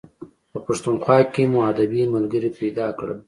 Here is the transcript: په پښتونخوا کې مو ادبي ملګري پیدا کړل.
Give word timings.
په 0.51 0.59
پښتونخوا 0.65 1.17
کې 1.33 1.43
مو 1.51 1.59
ادبي 1.71 2.01
ملګري 2.15 2.49
پیدا 2.59 2.87
کړل. 2.97 3.19